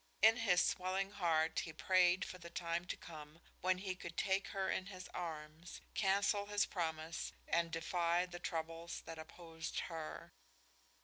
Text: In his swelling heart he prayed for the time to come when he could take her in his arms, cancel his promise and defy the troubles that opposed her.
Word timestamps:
In 0.23 0.37
his 0.37 0.63
swelling 0.63 1.11
heart 1.11 1.59
he 1.59 1.71
prayed 1.73 2.25
for 2.25 2.39
the 2.39 2.49
time 2.49 2.85
to 2.85 2.97
come 2.97 3.39
when 3.61 3.77
he 3.77 3.93
could 3.93 4.17
take 4.17 4.47
her 4.47 4.67
in 4.67 4.87
his 4.87 5.07
arms, 5.09 5.79
cancel 5.93 6.47
his 6.47 6.65
promise 6.65 7.33
and 7.47 7.69
defy 7.69 8.25
the 8.25 8.39
troubles 8.39 9.03
that 9.05 9.19
opposed 9.19 9.79
her. 9.91 10.31